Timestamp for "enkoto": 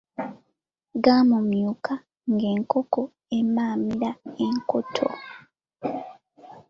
4.45-5.07